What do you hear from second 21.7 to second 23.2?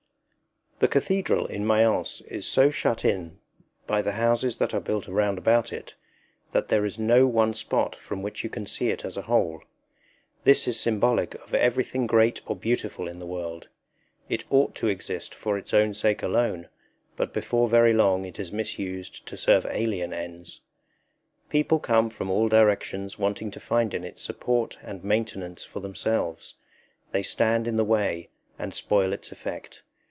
come from all directions